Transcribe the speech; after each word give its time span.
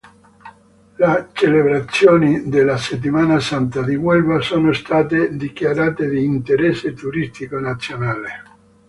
Le 0.95 1.27
celebrazioni 1.35 2.49
della 2.49 2.75
Settimana 2.75 3.39
Santa 3.39 3.83
di 3.83 3.93
Huelva 3.93 4.41
sono 4.41 4.73
state 4.73 5.35
dichiarate 5.35 6.09
di 6.09 6.23
"interesse 6.23 6.93
turistico 6.95 7.59
nazionale". 7.59 8.29